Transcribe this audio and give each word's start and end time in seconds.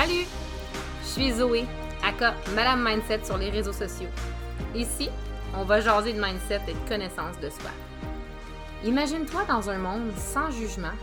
Salut! 0.00 0.28
Je 1.02 1.08
suis 1.08 1.32
Zoé, 1.32 1.64
aka 2.04 2.32
Madame 2.54 2.84
Mindset 2.84 3.24
sur 3.24 3.36
les 3.36 3.50
réseaux 3.50 3.72
sociaux. 3.72 4.06
Ici, 4.72 5.10
on 5.56 5.64
va 5.64 5.80
jaser 5.80 6.12
de 6.12 6.22
mindset 6.22 6.60
et 6.68 6.74
de 6.74 6.88
connaissance 6.88 7.36
de 7.40 7.50
soi. 7.50 7.70
Imagine-toi 8.84 9.42
dans 9.48 9.68
un 9.68 9.78
monde 9.78 10.12
sans 10.16 10.52
jugement, 10.52 10.94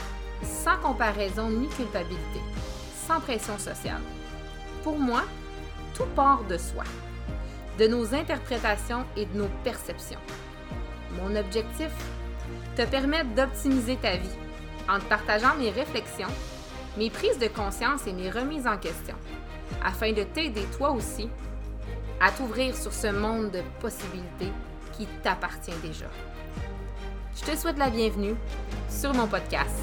sans 0.43 0.78
comparaison 0.78 1.50
ni 1.50 1.68
culpabilité, 1.68 2.39
sans 3.05 3.20
pression 3.20 3.57
sociale. 3.57 4.00
Pour 4.82 4.98
moi, 4.98 5.23
tout 5.93 6.07
part 6.16 6.46
de 6.46 6.57
soi, 6.57 6.86
de 7.77 7.88
nos 7.88 8.16
interprétations 8.16 9.04
et 9.18 9.25
de 9.25 9.38
nos 9.38 9.50
perceptions. 9.66 10.21
Mon 11.21 11.36
objectif 11.36 11.91
Te 12.77 12.83
permettre 12.83 13.36
d'optimiser 13.36 13.97
ta 13.97 14.16
vie 14.16 14.38
en 14.88 15.00
te 15.00 15.05
partageant 15.05 15.55
mes 15.60 15.71
réflexions, 15.71 16.32
mes 16.97 17.09
prises 17.09 17.37
de 17.39 17.47
conscience 17.47 18.07
et 18.07 18.13
mes 18.13 18.29
remises 18.29 18.67
en 18.67 18.77
question, 18.77 19.15
afin 19.83 20.13
de 20.13 20.23
t'aider 20.23 20.63
toi 20.77 20.91
aussi 20.91 21.29
à 22.21 22.31
t'ouvrir 22.31 22.75
sur 22.75 22.93
ce 22.93 23.07
monde 23.07 23.51
de 23.51 23.61
possibilités 23.81 24.51
qui 24.93 25.05
t'appartient 25.21 25.75
déjà. 25.83 26.05
Je 27.35 27.51
te 27.51 27.57
souhaite 27.57 27.77
la 27.77 27.89
bienvenue 27.89 28.35
sur 28.89 29.13
mon 29.13 29.27
podcast. 29.27 29.75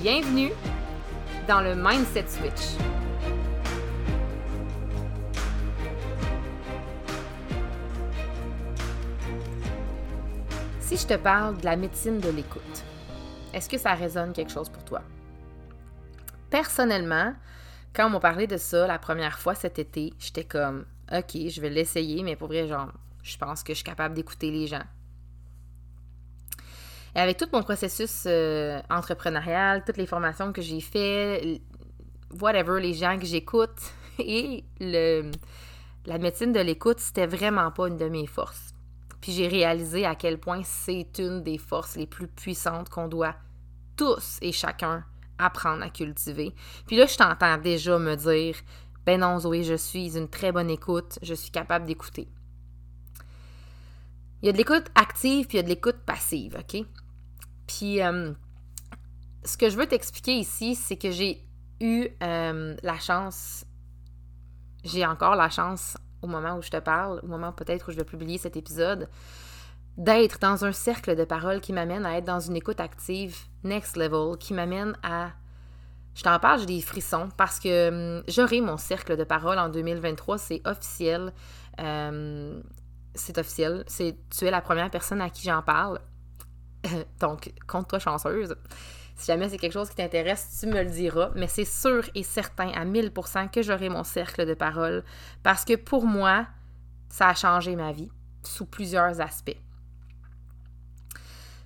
Bienvenue 0.00 0.52
dans 1.46 1.60
le 1.60 1.74
Mindset 1.74 2.24
Switch. 2.28 2.78
Si 10.80 10.96
je 10.96 11.06
te 11.06 11.14
parle 11.14 11.58
de 11.58 11.64
la 11.66 11.76
médecine 11.76 12.20
de 12.20 12.30
l'écoute, 12.30 12.84
est-ce 13.52 13.68
que 13.68 13.76
ça 13.76 13.92
résonne 13.92 14.32
quelque 14.32 14.52
chose 14.52 14.70
pour 14.70 14.84
toi? 14.84 15.02
Personnellement, 16.52 17.32
quand 17.94 18.08
on 18.08 18.10
m'a 18.10 18.20
parlé 18.20 18.46
de 18.46 18.58
ça 18.58 18.86
la 18.86 18.98
première 18.98 19.38
fois 19.38 19.54
cet 19.54 19.78
été, 19.78 20.12
j'étais 20.18 20.44
comme, 20.44 20.84
OK, 21.10 21.30
je 21.48 21.60
vais 21.62 21.70
l'essayer, 21.70 22.22
mais 22.22 22.36
pour 22.36 22.48
vrai, 22.48 22.68
genre, 22.68 22.92
je 23.22 23.38
pense 23.38 23.62
que 23.62 23.72
je 23.72 23.76
suis 23.76 23.84
capable 23.84 24.14
d'écouter 24.14 24.50
les 24.50 24.66
gens. 24.66 24.82
Et 27.16 27.20
avec 27.20 27.38
tout 27.38 27.46
mon 27.54 27.62
processus 27.62 28.24
euh, 28.26 28.82
entrepreneurial, 28.90 29.82
toutes 29.82 29.96
les 29.96 30.04
formations 30.04 30.52
que 30.52 30.60
j'ai 30.60 30.82
fait, 30.82 31.62
whatever, 32.38 32.82
les 32.82 32.92
gens 32.92 33.18
que 33.18 33.24
j'écoute 33.24 33.80
et 34.18 34.62
la 34.78 36.18
médecine 36.18 36.52
de 36.52 36.60
l'écoute, 36.60 37.00
c'était 37.00 37.26
vraiment 37.26 37.70
pas 37.70 37.88
une 37.88 37.96
de 37.96 38.10
mes 38.10 38.26
forces. 38.26 38.74
Puis 39.22 39.32
j'ai 39.32 39.48
réalisé 39.48 40.04
à 40.04 40.16
quel 40.16 40.36
point 40.38 40.60
c'est 40.64 41.18
une 41.18 41.42
des 41.42 41.56
forces 41.56 41.96
les 41.96 42.06
plus 42.06 42.28
puissantes 42.28 42.90
qu'on 42.90 43.08
doit 43.08 43.36
tous 43.96 44.36
et 44.42 44.52
chacun 44.52 45.02
apprendre 45.38 45.82
à 45.82 45.90
cultiver. 45.90 46.54
Puis 46.86 46.96
là, 46.96 47.06
je 47.06 47.16
t'entends 47.16 47.58
déjà 47.58 47.98
me 47.98 48.14
dire 48.14 48.56
Ben 49.06 49.20
non, 49.20 49.38
Zoé, 49.38 49.64
je 49.64 49.74
suis 49.74 50.16
une 50.16 50.28
très 50.28 50.52
bonne 50.52 50.70
écoute, 50.70 51.18
je 51.22 51.34
suis 51.34 51.50
capable 51.50 51.86
d'écouter. 51.86 52.28
Il 54.42 54.46
y 54.46 54.48
a 54.48 54.52
de 54.52 54.58
l'écoute 54.58 54.86
active, 54.94 55.46
puis 55.46 55.58
il 55.58 55.60
y 55.60 55.60
a 55.60 55.62
de 55.62 55.68
l'écoute 55.68 55.98
passive, 56.04 56.58
OK? 56.58 56.84
Puis, 57.68 58.02
euh, 58.02 58.32
ce 59.44 59.56
que 59.56 59.70
je 59.70 59.76
veux 59.76 59.86
t'expliquer 59.86 60.34
ici, 60.34 60.74
c'est 60.74 60.96
que 60.96 61.10
j'ai 61.10 61.46
eu 61.80 62.08
euh, 62.22 62.76
la 62.82 62.98
chance, 62.98 63.64
j'ai 64.84 65.06
encore 65.06 65.36
la 65.36 65.48
chance 65.48 65.96
au 66.22 66.26
moment 66.26 66.56
où 66.56 66.62
je 66.62 66.70
te 66.70 66.78
parle, 66.78 67.20
au 67.22 67.26
moment 67.26 67.52
peut-être 67.52 67.88
où 67.88 67.92
je 67.92 67.96
vais 67.96 68.04
publier 68.04 68.38
cet 68.38 68.56
épisode, 68.56 69.08
d'être 69.96 70.38
dans 70.38 70.64
un 70.64 70.72
cercle 70.72 71.16
de 71.16 71.24
paroles 71.24 71.60
qui 71.60 71.72
m'amène 71.72 72.06
à 72.06 72.16
être 72.16 72.24
dans 72.24 72.40
une 72.40 72.56
écoute 72.56 72.80
active 72.80 73.36
next 73.64 73.96
level, 73.96 74.36
qui 74.38 74.54
m'amène 74.54 74.96
à... 75.02 75.30
Je 76.14 76.22
t'en 76.22 76.38
parle, 76.38 76.60
j'ai 76.60 76.66
des 76.66 76.80
frissons 76.82 77.28
parce 77.36 77.58
que 77.58 77.88
hum, 78.18 78.24
j'aurai 78.28 78.60
mon 78.60 78.76
cercle 78.76 79.16
de 79.16 79.24
paroles 79.24 79.58
en 79.58 79.68
2023, 79.68 80.38
c'est 80.38 80.60
officiel. 80.66 81.32
Euh, 81.80 82.60
c'est 83.14 83.38
officiel. 83.38 83.84
C'est, 83.86 84.16
tu 84.30 84.46
es 84.46 84.50
la 84.50 84.60
première 84.60 84.90
personne 84.90 85.20
à 85.20 85.30
qui 85.30 85.42
j'en 85.42 85.62
parle. 85.62 86.00
Donc, 87.20 87.52
compte-toi 87.66 87.98
chanceuse. 87.98 88.54
Si 89.16 89.26
jamais 89.26 89.48
c'est 89.48 89.58
quelque 89.58 89.72
chose 89.72 89.88
qui 89.90 89.96
t'intéresse, 89.96 90.58
tu 90.60 90.66
me 90.66 90.82
le 90.82 90.90
diras, 90.90 91.30
mais 91.34 91.46
c'est 91.46 91.64
sûr 91.64 92.02
et 92.14 92.22
certain 92.22 92.68
à 92.70 92.84
1000% 92.84 93.50
que 93.50 93.62
j'aurai 93.62 93.88
mon 93.88 94.04
cercle 94.04 94.46
de 94.46 94.54
parole 94.54 95.04
parce 95.42 95.64
que 95.64 95.76
pour 95.76 96.06
moi, 96.06 96.46
ça 97.08 97.28
a 97.28 97.34
changé 97.34 97.76
ma 97.76 97.92
vie 97.92 98.10
sous 98.42 98.66
plusieurs 98.66 99.20
aspects. 99.20 99.60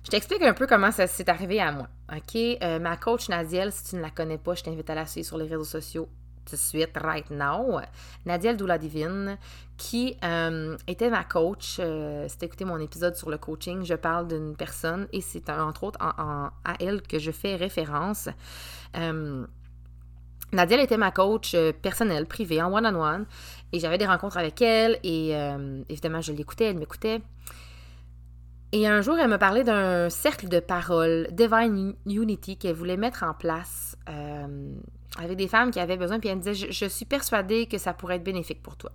Je 0.07 0.11
t'explique 0.11 0.41
un 0.41 0.53
peu 0.53 0.67
comment 0.67 0.89
ça 0.89 1.05
s'est 1.05 1.29
arrivé 1.29 1.59
à 1.59 1.73
moi. 1.73 1.89
OK? 2.15 2.37
Euh, 2.37 2.79
ma 2.79 2.95
coach 2.95 3.27
Nadiel, 3.27 3.73
si 3.73 3.89
tu 3.89 3.97
ne 3.97 4.01
la 4.01 4.09
connais 4.09 4.37
pas, 4.37 4.55
je 4.55 4.63
t'invite 4.63 4.89
à 4.89 4.95
la 4.95 5.05
suivre 5.05 5.27
sur 5.27 5.37
les 5.37 5.47
réseaux 5.47 5.65
sociaux 5.65 6.07
tout 6.45 6.55
de 6.55 6.61
suite, 6.61 6.91
right 6.95 7.29
now. 7.29 7.81
Nadia 8.25 8.53
Doula 8.53 8.77
Divine, 8.77 9.37
qui 9.75 10.15
euh, 10.23 10.77
était 10.87 11.09
ma 11.09 11.25
coach. 11.25 11.75
Euh, 11.81 12.25
si 12.29 12.37
écouté 12.41 12.63
mon 12.63 12.79
épisode 12.79 13.17
sur 13.17 13.29
le 13.29 13.37
coaching, 13.37 13.83
je 13.83 13.95
parle 13.95 14.29
d'une 14.29 14.55
personne 14.55 15.09
et 15.11 15.19
c'est 15.19 15.49
entre 15.49 15.83
autres 15.83 15.99
à 15.99 16.51
elle 16.79 17.01
que 17.01 17.19
je 17.19 17.31
fais 17.31 17.57
référence. 17.57 18.29
Nadia 20.53 20.81
était 20.81 20.95
ma 20.95 21.11
coach 21.11 21.53
personnelle, 21.81 22.27
privée, 22.27 22.61
en 22.61 22.73
one-on-one. 22.73 23.25
et 23.73 23.79
j'avais 23.81 23.97
des 23.97 24.07
rencontres 24.07 24.37
avec 24.37 24.61
elle 24.61 24.99
et 25.03 25.33
évidemment, 25.89 26.21
je 26.21 26.31
l'écoutais, 26.31 26.67
elle 26.67 26.77
m'écoutait. 26.77 27.21
Et 28.73 28.87
un 28.87 29.01
jour, 29.01 29.17
elle 29.17 29.29
me 29.29 29.37
parlait 29.37 29.63
d'un 29.63 30.09
cercle 30.09 30.49
de 30.49 30.59
parole, 30.59 31.27
Divine 31.31 31.95
Unity, 32.05 32.57
qu'elle 32.57 32.75
voulait 32.75 32.97
mettre 32.97 33.23
en 33.23 33.33
place 33.33 33.97
avec 35.17 35.37
des 35.37 35.47
femmes 35.47 35.71
qui 35.71 35.79
avaient 35.79 35.97
besoin, 35.97 36.19
puis 36.19 36.29
elle 36.29 36.37
me 36.37 36.41
disait 36.41 36.71
je, 36.71 36.85
suis 36.85 37.05
persuadée 37.05 37.65
que 37.65 37.77
ça 37.77 37.93
pourrait 37.93 38.17
être 38.17 38.23
bénéfique 38.23 38.61
pour 38.61 38.77
toi. 38.77 38.91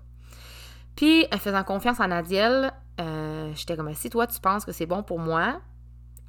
Puis, 0.97 1.27
en 1.33 1.39
faisant 1.39 1.65
confiance 1.65 2.01
à 2.01 2.07
Nadiel, 2.07 2.73
euh, 3.01 3.51
j'étais 3.55 3.77
comme 3.77 3.93
si 3.95 4.11
toi 4.11 4.27
tu 4.27 4.39
penses 4.41 4.65
que 4.65 4.73
c'est 4.73 4.87
bon 4.87 5.03
pour 5.03 5.19
moi, 5.19 5.61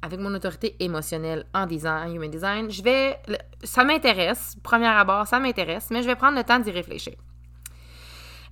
avec 0.02 0.18
mon 0.20 0.34
autorité 0.34 0.76
émotionnelle 0.80 1.44
en 1.54 1.66
design, 1.66 2.14
human 2.14 2.30
design, 2.30 2.70
je 2.70 2.82
vais. 2.82 3.18
Ça 3.62 3.84
m'intéresse, 3.84 4.56
premier 4.62 4.86
abord, 4.86 5.26
ça 5.26 5.38
m'intéresse, 5.38 5.88
mais 5.90 6.02
je 6.02 6.06
vais 6.06 6.16
prendre 6.16 6.36
le 6.36 6.44
temps 6.44 6.58
d'y 6.58 6.70
réfléchir. 6.70 7.14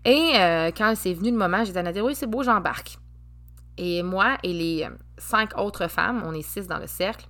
Et 0.05 0.33
euh, 0.35 0.71
quand 0.77 0.95
c'est 0.97 1.15
venu 1.15 1.31
le 1.31 1.37
moment, 1.37 1.65
j'ai 1.65 1.73
dit 1.73 1.79
à 1.79 1.83
Nadia 1.83 2.05
oui, 2.05 2.15
c'est 2.15 2.27
beau, 2.27 2.43
j'embarque. 2.43 2.99
Et 3.79 4.03
moi 4.03 4.37
et 4.43 4.53
les 4.53 4.89
cinq 5.19 5.59
autres 5.59 5.89
femmes, 5.89 6.23
on 6.27 6.35
est 6.35 6.43
six 6.43 6.67
dans 6.67 6.79
le 6.79 6.87
cercle, 6.87 7.27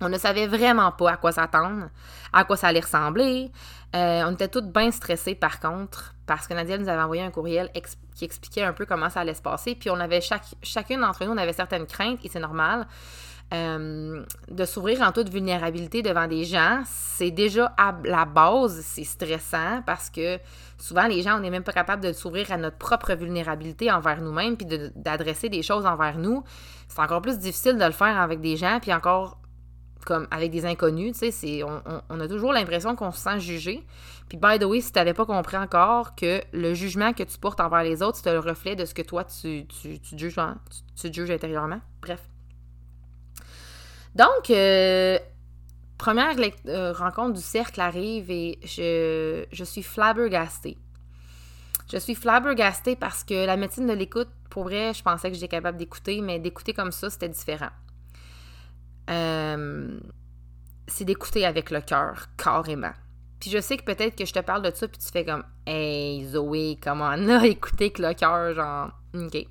on 0.00 0.08
ne 0.08 0.18
savait 0.18 0.46
vraiment 0.46 0.92
pas 0.92 1.12
à 1.12 1.16
quoi 1.16 1.32
s'attendre, 1.32 1.88
à 2.32 2.44
quoi 2.44 2.56
ça 2.56 2.68
allait 2.68 2.80
ressembler. 2.80 3.50
Euh, 3.96 4.22
on 4.26 4.32
était 4.32 4.48
toutes 4.48 4.72
bien 4.72 4.90
stressées 4.90 5.34
par 5.34 5.58
contre, 5.60 6.14
parce 6.26 6.46
que 6.46 6.54
Nadia 6.54 6.78
nous 6.78 6.88
avait 6.88 7.02
envoyé 7.02 7.22
un 7.22 7.30
courriel 7.30 7.70
qui 8.14 8.24
expliquait 8.24 8.62
un 8.62 8.72
peu 8.72 8.86
comment 8.86 9.10
ça 9.10 9.20
allait 9.20 9.34
se 9.34 9.42
passer. 9.42 9.74
Puis 9.74 9.90
on 9.90 9.98
avait 9.98 10.20
chaque, 10.20 10.44
chacune 10.62 11.00
d'entre 11.00 11.24
nous, 11.24 11.32
on 11.32 11.36
avait 11.36 11.52
certaines 11.52 11.86
craintes, 11.86 12.20
et 12.24 12.28
c'est 12.28 12.40
normal. 12.40 12.86
Euh, 13.54 14.24
de 14.50 14.64
s'ouvrir 14.66 15.00
en 15.00 15.10
toute 15.10 15.30
vulnérabilité 15.30 16.02
devant 16.02 16.26
des 16.26 16.44
gens, 16.44 16.82
c'est 16.84 17.30
déjà 17.30 17.72
à 17.78 17.96
la 18.04 18.26
base, 18.26 18.82
c'est 18.82 19.04
stressant 19.04 19.80
parce 19.86 20.10
que 20.10 20.38
souvent 20.76 21.06
les 21.06 21.22
gens, 21.22 21.38
on 21.38 21.40
n'est 21.40 21.48
même 21.48 21.62
pas 21.62 21.72
capable 21.72 22.02
de 22.02 22.12
s'ouvrir 22.12 22.52
à 22.52 22.58
notre 22.58 22.76
propre 22.76 23.14
vulnérabilité 23.14 23.90
envers 23.90 24.20
nous-mêmes 24.20 24.58
puis 24.58 24.66
d'adresser 24.94 25.48
des 25.48 25.62
choses 25.62 25.86
envers 25.86 26.18
nous. 26.18 26.44
C'est 26.88 27.00
encore 27.00 27.22
plus 27.22 27.38
difficile 27.38 27.78
de 27.78 27.84
le 27.86 27.92
faire 27.92 28.20
avec 28.20 28.42
des 28.42 28.58
gens, 28.58 28.80
puis 28.82 28.92
encore 28.92 29.38
comme 30.04 30.28
avec 30.30 30.50
des 30.50 30.64
inconnus, 30.64 31.18
tu 31.18 31.30
sais, 31.32 31.62
on, 31.62 31.82
on, 32.08 32.20
a 32.20 32.28
toujours 32.28 32.52
l'impression 32.52 32.96
qu'on 32.96 33.12
se 33.12 33.20
sent 33.20 33.40
jugé. 33.40 33.84
Puis, 34.28 34.38
by 34.38 34.58
the 34.58 34.64
way, 34.64 34.80
si 34.80 34.92
tu 34.92 34.98
n'avais 34.98 35.12
pas 35.12 35.26
compris 35.26 35.56
encore 35.56 36.14
que 36.14 36.40
le 36.52 36.72
jugement 36.72 37.12
que 37.12 37.22
tu 37.22 37.38
portes 37.38 37.60
envers 37.60 37.82
les 37.82 38.02
autres, 38.02 38.18
c'est 38.22 38.32
le 38.32 38.38
reflet 38.38 38.74
de 38.74 38.86
ce 38.86 38.94
que 38.94 39.02
toi, 39.02 39.24
tu, 39.24 39.66
tu, 39.66 39.98
tu 40.00 40.18
juges, 40.18 40.36
tu, 40.96 41.12
juges 41.12 41.30
intérieurement. 41.30 41.80
Bref. 42.00 42.20
Donc, 44.18 44.50
euh, 44.50 45.16
première 45.96 46.34
euh, 46.66 46.92
rencontre 46.92 47.34
du 47.34 47.40
cercle 47.40 47.80
arrive 47.80 48.28
et 48.32 48.58
je, 48.64 49.64
suis 49.64 49.84
flabbergastée. 49.84 50.76
Je 51.90 51.98
suis 51.98 52.16
flabbergastée 52.16 52.96
parce 52.96 53.22
que 53.22 53.46
la 53.46 53.56
médecine 53.56 53.86
de 53.86 53.92
l'écoute, 53.92 54.28
pour 54.50 54.64
vrai, 54.64 54.92
je 54.92 55.04
pensais 55.04 55.28
que 55.28 55.34
j'étais 55.34 55.46
capable 55.46 55.78
d'écouter, 55.78 56.20
mais 56.20 56.40
d'écouter 56.40 56.74
comme 56.74 56.90
ça, 56.90 57.10
c'était 57.10 57.28
différent. 57.28 57.70
Euh, 59.08 60.00
c'est 60.88 61.04
d'écouter 61.04 61.46
avec 61.46 61.70
le 61.70 61.80
cœur, 61.80 62.26
carrément. 62.36 62.92
Puis 63.38 63.50
je 63.50 63.60
sais 63.60 63.76
que 63.76 63.84
peut-être 63.84 64.16
que 64.16 64.24
je 64.24 64.32
te 64.32 64.40
parle 64.40 64.62
de 64.62 64.74
ça, 64.74 64.88
puis 64.88 64.98
tu 64.98 65.12
fais 65.12 65.24
comme 65.24 65.44
Hey 65.64 66.26
Zoé, 66.26 66.76
comment 66.82 67.10
on 67.16 67.28
a 67.28 67.46
écouté 67.46 67.84
avec 67.84 68.00
le 68.00 68.14
cœur, 68.14 68.52
genre, 68.52 68.90
ok. 69.14 69.46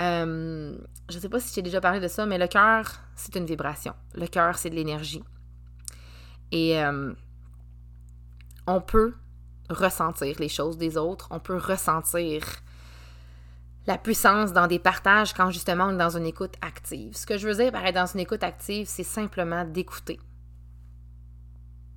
Euh, 0.00 0.76
je 1.08 1.18
sais 1.18 1.28
pas 1.28 1.40
si 1.40 1.54
j'ai 1.54 1.62
déjà 1.62 1.80
parlé 1.80 2.00
de 2.00 2.08
ça, 2.08 2.26
mais 2.26 2.38
le 2.38 2.46
cœur, 2.46 3.00
c'est 3.14 3.34
une 3.36 3.46
vibration. 3.46 3.94
Le 4.14 4.26
cœur, 4.26 4.56
c'est 4.58 4.70
de 4.70 4.74
l'énergie. 4.74 5.22
Et 6.52 6.78
euh, 6.82 7.12
on 8.66 8.80
peut 8.80 9.14
ressentir 9.70 10.36
les 10.38 10.48
choses 10.48 10.76
des 10.78 10.96
autres, 10.96 11.28
on 11.30 11.40
peut 11.40 11.56
ressentir 11.56 12.42
la 13.86 13.98
puissance 13.98 14.52
dans 14.52 14.66
des 14.66 14.78
partages 14.78 15.32
quand 15.32 15.50
justement 15.50 15.84
on 15.84 15.94
est 15.94 15.98
dans 15.98 16.16
une 16.16 16.26
écoute 16.26 16.54
active. 16.60 17.16
Ce 17.16 17.26
que 17.26 17.38
je 17.38 17.48
veux 17.48 17.54
dire 17.54 17.72
par 17.72 17.84
être 17.86 17.94
dans 17.94 18.06
une 18.06 18.20
écoute 18.20 18.42
active, 18.42 18.86
c'est 18.88 19.04
simplement 19.04 19.64
d'écouter. 19.64 20.20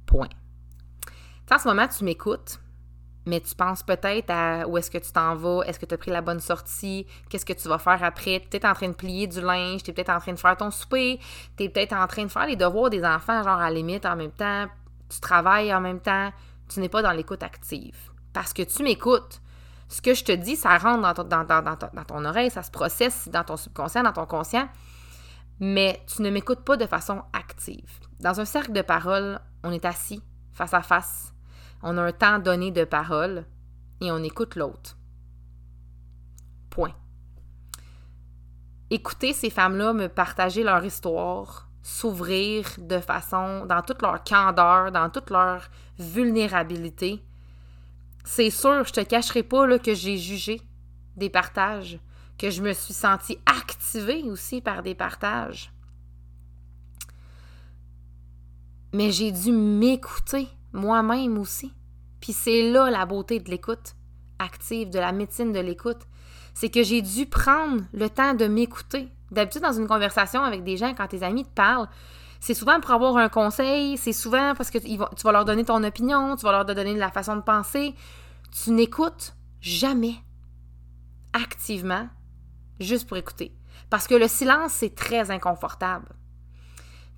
Point. 0.05 0.29
en 1.51 1.59
ce 1.59 1.67
moment, 1.67 1.87
tu 1.87 2.03
m'écoutes, 2.03 2.59
mais 3.29 3.39
tu 3.41 3.55
penses 3.55 3.83
peut-être 3.83 4.29
à 4.29 4.67
où 4.67 4.77
est-ce 4.77 4.89
que 4.89 4.97
tu 4.97 5.11
t'en 5.11 5.35
vas, 5.35 5.61
est-ce 5.65 5.79
que 5.79 5.85
tu 5.85 5.93
as 5.93 5.97
pris 5.97 6.11
la 6.11 6.21
bonne 6.21 6.39
sortie, 6.39 7.05
qu'est-ce 7.29 7.45
que 7.45 7.53
tu 7.53 7.67
vas 7.67 7.77
faire 7.77 8.03
après, 8.03 8.23
tu 8.23 8.31
es 8.31 8.39
peut-être 8.39 8.65
en 8.65 8.73
train 8.73 8.89
de 8.89 8.93
plier 8.93 9.27
du 9.27 9.39
linge, 9.39 9.83
tu 9.83 9.91
es 9.91 9.93
peut-être 9.93 10.09
en 10.09 10.19
train 10.19 10.33
de 10.33 10.39
faire 10.39 10.57
ton 10.57 10.71
souper, 10.71 11.19
tu 11.55 11.63
es 11.63 11.69
peut-être 11.69 11.93
en 11.93 12.07
train 12.07 12.23
de 12.23 12.31
faire 12.31 12.47
les 12.47 12.55
devoirs 12.55 12.89
des 12.89 13.05
enfants, 13.05 13.43
genre 13.43 13.59
à 13.59 13.69
la 13.69 13.71
limite 13.71 14.05
en 14.05 14.15
même 14.15 14.31
temps, 14.31 14.65
tu 15.09 15.19
travailles 15.19 15.73
en 15.73 15.79
même 15.79 15.99
temps, 15.99 16.31
tu 16.67 16.79
n'es 16.79 16.89
pas 16.89 17.01
dans 17.01 17.11
l'écoute 17.11 17.43
active. 17.43 17.95
Parce 18.33 18.53
que 18.53 18.61
tu 18.63 18.83
m'écoutes. 18.83 19.41
Ce 19.87 20.01
que 20.01 20.13
je 20.13 20.23
te 20.23 20.31
dis, 20.31 20.55
ça 20.55 20.77
rentre 20.77 21.01
dans 21.01 21.13
ton, 21.13 21.23
dans, 21.23 22.03
ton 22.05 22.25
oreille, 22.25 22.51
ça 22.51 22.61
se 22.61 22.69
processe 22.69 23.27
dans 23.27 23.43
ton 23.43 23.57
subconscient, 23.57 24.03
dans 24.03 24.13
ton 24.13 24.27
conscient, 24.27 24.69
mais 25.59 26.01
tu 26.05 26.21
ne 26.21 26.29
m'écoutes 26.29 26.63
pas 26.63 26.77
de 26.77 26.85
façon 26.85 27.23
active. 27.33 27.89
Dans 28.19 28.39
un 28.39 28.45
cercle 28.45 28.71
de 28.71 28.81
parole, 28.81 29.39
on 29.63 29.71
est 29.71 29.85
assis 29.85 30.21
face 30.53 30.73
à 30.73 30.81
face 30.81 31.33
on 31.81 31.97
a 31.97 32.03
un 32.03 32.11
temps 32.11 32.39
donné 32.39 32.71
de 32.71 32.83
parole 32.83 33.45
et 34.01 34.11
on 34.11 34.23
écoute 34.23 34.55
l'autre. 34.55 34.97
Point. 36.69 36.95
Écouter 38.89 39.33
ces 39.33 39.49
femmes-là 39.49 39.93
me 39.93 40.07
partager 40.07 40.63
leur 40.63 40.83
histoire, 40.83 41.69
s'ouvrir 41.83 42.65
de 42.77 42.99
façon, 42.99 43.65
dans 43.65 43.81
toute 43.81 44.01
leur 44.01 44.23
candeur, 44.23 44.91
dans 44.91 45.09
toute 45.09 45.29
leur 45.29 45.69
vulnérabilité. 45.97 47.23
C'est 48.23 48.49
sûr, 48.49 48.83
je 48.83 48.93
te 48.93 49.01
cacherai 49.01 49.43
pas 49.43 49.65
là, 49.65 49.79
que 49.79 49.93
j'ai 49.93 50.17
jugé 50.17 50.61
des 51.15 51.29
partages, 51.29 51.99
que 52.37 52.49
je 52.49 52.61
me 52.61 52.73
suis 52.73 52.93
sentie 52.93 53.37
activée 53.45 54.23
aussi 54.23 54.61
par 54.61 54.83
des 54.83 54.95
partages. 54.95 55.71
Mais 58.93 59.11
j'ai 59.11 59.31
dû 59.31 59.51
m'écouter 59.51 60.47
moi-même 60.73 61.37
aussi. 61.37 61.73
Puis 62.21 62.33
c'est 62.33 62.69
là 62.71 62.89
la 62.89 63.05
beauté 63.05 63.39
de 63.39 63.49
l'écoute 63.49 63.95
active, 64.39 64.89
de 64.89 64.99
la 64.99 65.11
médecine 65.11 65.51
de 65.51 65.59
l'écoute. 65.59 66.07
C'est 66.53 66.69
que 66.69 66.83
j'ai 66.83 67.01
dû 67.01 67.25
prendre 67.25 67.83
le 67.93 68.09
temps 68.09 68.33
de 68.33 68.45
m'écouter. 68.45 69.09
D'habitude, 69.31 69.61
dans 69.61 69.73
une 69.73 69.87
conversation 69.87 70.41
avec 70.43 70.63
des 70.63 70.77
gens, 70.77 70.93
quand 70.93 71.07
tes 71.07 71.23
amis 71.23 71.43
te 71.43 71.53
parlent, 71.53 71.87
c'est 72.39 72.53
souvent 72.53 72.79
pour 72.79 72.91
avoir 72.91 73.17
un 73.17 73.29
conseil, 73.29 73.97
c'est 73.97 74.13
souvent 74.13 74.55
parce 74.55 74.69
que 74.69 74.77
tu 74.77 74.97
vas 74.97 75.31
leur 75.31 75.45
donner 75.45 75.65
ton 75.65 75.83
opinion, 75.83 76.35
tu 76.35 76.45
vas 76.45 76.51
leur 76.51 76.65
donner 76.65 76.95
la 76.95 77.11
façon 77.11 77.35
de 77.35 77.41
penser. 77.41 77.93
Tu 78.51 78.71
n'écoutes 78.71 79.35
jamais 79.61 80.15
activement 81.33 82.07
juste 82.79 83.07
pour 83.07 83.17
écouter. 83.17 83.53
Parce 83.89 84.07
que 84.07 84.15
le 84.15 84.27
silence, 84.27 84.71
c'est 84.71 84.95
très 84.95 85.31
inconfortable. 85.31 86.07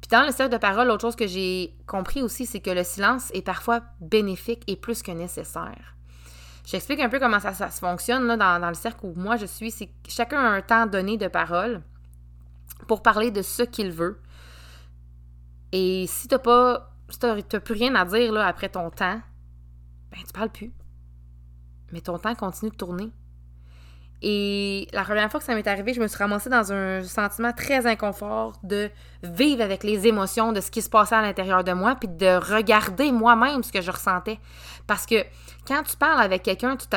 Puis 0.01 0.09
dans 0.09 0.25
le 0.25 0.31
cercle 0.31 0.51
de 0.53 0.57
parole, 0.57 0.87
l'autre 0.87 1.01
chose 1.01 1.15
que 1.15 1.27
j'ai 1.27 1.77
compris 1.85 2.23
aussi, 2.23 2.45
c'est 2.45 2.59
que 2.59 2.71
le 2.71 2.83
silence 2.83 3.29
est 3.33 3.43
parfois 3.43 3.81
bénéfique 3.99 4.63
et 4.67 4.75
plus 4.75 5.03
que 5.03 5.11
nécessaire. 5.11 5.95
J'explique 6.65 6.99
un 6.99 7.09
peu 7.09 7.19
comment 7.19 7.39
ça, 7.39 7.53
se 7.53 7.79
fonctionne 7.79 8.35
dans, 8.35 8.67
le 8.67 8.73
cercle 8.73 9.05
où 9.05 9.13
moi 9.15 9.37
je 9.37 9.45
suis. 9.45 9.71
C'est 9.71 9.89
chacun 10.07 10.39
a 10.39 10.49
un 10.49 10.61
temps 10.61 10.85
donné 10.85 11.17
de 11.17 11.27
parole 11.27 11.81
pour 12.87 13.01
parler 13.01 13.31
de 13.31 13.41
ce 13.41 13.63
qu'il 13.63 13.91
veut. 13.91 14.21
Et 15.71 16.05
si 16.07 16.27
t'as 16.27 16.39
pas. 16.39 16.87
Si 17.09 17.19
t'as 17.19 17.59
plus 17.59 17.73
rien 17.73 17.93
à 17.95 18.05
dire 18.05 18.37
après 18.37 18.69
ton 18.69 18.89
temps, 18.89 19.21
ben 20.11 20.19
tu 20.25 20.31
parles 20.33 20.49
plus. 20.49 20.71
Mais 21.91 21.99
ton 21.99 22.17
temps 22.17 22.35
continue 22.35 22.71
de 22.71 22.75
tourner. 22.77 23.11
Et 24.23 24.87
la 24.93 25.03
première 25.03 25.31
fois 25.31 25.39
que 25.39 25.45
ça 25.45 25.55
m'est 25.55 25.67
arrivé, 25.67 25.93
je 25.93 26.01
me 26.01 26.07
suis 26.07 26.17
ramassée 26.17 26.49
dans 26.49 26.71
un 26.71 27.01
sentiment 27.03 27.53
très 27.53 27.87
inconfort 27.87 28.53
de 28.61 28.91
vivre 29.23 29.63
avec 29.63 29.83
les 29.83 30.05
émotions 30.05 30.51
de 30.51 30.61
ce 30.61 30.69
qui 30.69 30.83
se 30.83 30.89
passait 30.89 31.15
à 31.15 31.23
l'intérieur 31.23 31.63
de 31.63 31.71
moi, 31.71 31.95
puis 31.95 32.07
de 32.07 32.53
regarder 32.53 33.11
moi-même 33.11 33.63
ce 33.63 33.71
que 33.71 33.81
je 33.81 33.89
ressentais. 33.89 34.39
Parce 34.85 35.07
que 35.07 35.15
quand 35.67 35.81
tu 35.83 35.97
parles 35.97 36.21
avec 36.21 36.43
quelqu'un, 36.43 36.77
tu 36.77 36.87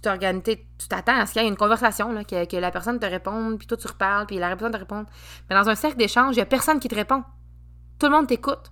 t'organises, 0.00 0.42
tu 0.44 0.88
t'attends 0.88 1.18
à 1.18 1.26
ce 1.26 1.32
qu'il 1.32 1.42
y 1.42 1.44
ait 1.44 1.48
une 1.48 1.56
conversation, 1.56 2.14
que, 2.22 2.56
la 2.56 2.70
personne 2.70 3.00
te 3.00 3.06
réponde, 3.06 3.58
puis 3.58 3.66
toi 3.66 3.76
tu 3.76 3.88
reparles, 3.88 4.26
puis 4.26 4.38
la 4.38 4.50
personne 4.50 4.72
te 4.72 4.78
répond. 4.78 5.06
Mais 5.50 5.56
dans 5.56 5.68
un 5.68 5.74
cercle 5.74 5.96
d'échange, 5.96 6.36
il 6.36 6.38
n'y 6.38 6.42
a 6.42 6.46
personne 6.46 6.78
qui 6.78 6.88
te 6.88 6.94
répond. 6.94 7.24
Tout 7.98 8.06
le 8.06 8.12
monde 8.12 8.28
t'écoute. 8.28 8.70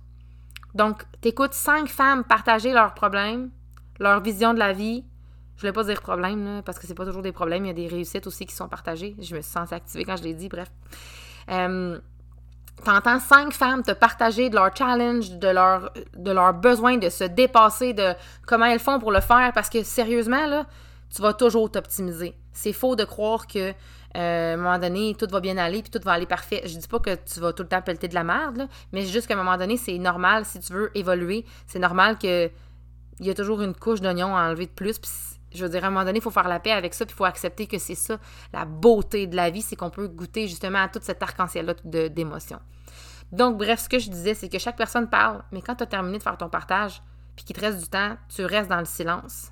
Donc, 0.73 1.03
tu 1.21 1.29
écoutes 1.29 1.53
cinq 1.53 1.87
femmes 1.87 2.23
partager 2.23 2.71
leurs 2.71 2.93
problèmes, 2.93 3.49
leur 3.99 4.21
vision 4.21 4.53
de 4.53 4.59
la 4.59 4.71
vie, 4.71 5.05
je 5.55 5.61
voulais 5.61 5.73
pas 5.73 5.83
dire 5.83 6.01
problème, 6.01 6.61
parce 6.65 6.79
que 6.79 6.87
c'est 6.87 6.95
pas 6.95 7.05
toujours 7.05 7.21
des 7.21 7.31
problèmes. 7.31 7.65
Il 7.65 7.67
y 7.69 7.71
a 7.71 7.73
des 7.73 7.87
réussites 7.87 8.27
aussi 8.27 8.45
qui 8.45 8.53
sont 8.53 8.67
partagées. 8.67 9.15
Je 9.19 9.35
me 9.35 9.41
suis 9.41 9.51
sentie 9.51 9.73
activée 9.73 10.03
quand 10.03 10.17
je 10.17 10.23
l'ai 10.23 10.33
dit, 10.33 10.49
bref. 10.49 10.69
Euh, 11.49 11.99
T'entends 12.83 13.19
cinq 13.19 13.53
femmes 13.53 13.83
te 13.83 13.91
partager 13.91 14.49
de 14.49 14.55
leur 14.55 14.75
challenge, 14.75 15.31
de 15.31 15.47
leur, 15.47 15.91
de 16.15 16.31
leur 16.31 16.53
besoin 16.53 16.97
de 16.97 17.09
se 17.09 17.23
dépasser, 17.23 17.93
de 17.93 18.13
comment 18.45 18.65
elles 18.65 18.79
font 18.79 18.99
pour 18.99 19.11
le 19.11 19.21
faire, 19.21 19.51
parce 19.53 19.69
que 19.69 19.81
sérieusement, 19.81 20.45
là, 20.45 20.65
tu 21.09 21.21
vas 21.21 21.33
toujours 21.33 21.71
t'optimiser. 21.71 22.35
C'est 22.51 22.73
faux 22.73 22.95
de 22.95 23.05
croire 23.05 23.47
que 23.47 23.69
euh, 23.69 23.73
à 24.13 24.53
un 24.53 24.57
moment 24.57 24.77
donné, 24.77 25.15
tout 25.17 25.27
va 25.31 25.39
bien 25.39 25.57
aller, 25.57 25.81
puis 25.81 25.89
tout 25.89 26.01
va 26.03 26.11
aller 26.11 26.25
parfait. 26.25 26.61
Je 26.65 26.77
dis 26.77 26.87
pas 26.87 26.99
que 26.99 27.15
tu 27.15 27.39
vas 27.39 27.53
tout 27.53 27.63
le 27.63 27.69
temps 27.69 27.81
pelleter 27.81 28.09
de 28.09 28.13
la 28.13 28.23
merde, 28.23 28.67
mais 28.91 29.05
juste 29.05 29.27
qu'à 29.27 29.35
un 29.35 29.37
moment 29.37 29.57
donné, 29.57 29.77
c'est 29.77 29.97
normal, 29.97 30.45
si 30.45 30.59
tu 30.59 30.73
veux 30.73 30.91
évoluer, 30.95 31.45
c'est 31.67 31.79
normal 31.79 32.17
que 32.17 32.51
il 33.19 33.25
y 33.25 33.29
a 33.29 33.33
toujours 33.33 33.61
une 33.61 33.73
couche 33.73 34.01
d'oignon 34.01 34.35
à 34.35 34.49
enlever 34.49 34.65
de 34.65 34.71
plus, 34.71 34.99
puis 34.99 35.09
je 35.55 35.63
veux 35.63 35.69
dire, 35.69 35.83
à 35.83 35.87
un 35.87 35.89
moment 35.89 36.05
donné, 36.05 36.19
il 36.19 36.21
faut 36.21 36.31
faire 36.31 36.47
la 36.47 36.59
paix 36.59 36.71
avec 36.71 36.93
ça, 36.93 37.05
puis 37.05 37.13
il 37.13 37.17
faut 37.17 37.25
accepter 37.25 37.67
que 37.67 37.77
c'est 37.77 37.95
ça, 37.95 38.17
la 38.53 38.65
beauté 38.65 39.27
de 39.27 39.35
la 39.35 39.49
vie, 39.49 39.61
c'est 39.61 39.75
qu'on 39.75 39.89
peut 39.89 40.07
goûter 40.07 40.47
justement 40.47 40.83
à 40.83 40.87
toute 40.87 41.03
cette 41.03 41.21
arc-en-ciel-là 41.21 41.73
d'émotions. 42.09 42.59
Donc, 43.31 43.57
bref, 43.57 43.81
ce 43.81 43.89
que 43.89 43.99
je 43.99 44.09
disais, 44.09 44.33
c'est 44.33 44.49
que 44.49 44.59
chaque 44.59 44.77
personne 44.77 45.09
parle, 45.09 45.43
mais 45.51 45.61
quand 45.61 45.75
tu 45.75 45.83
as 45.83 45.87
terminé 45.87 46.17
de 46.17 46.23
faire 46.23 46.37
ton 46.37 46.49
partage, 46.49 47.01
puis 47.35 47.45
qu'il 47.45 47.55
te 47.55 47.61
reste 47.61 47.79
du 47.79 47.87
temps, 47.87 48.17
tu 48.29 48.45
restes 48.45 48.69
dans 48.69 48.79
le 48.79 48.85
silence. 48.85 49.51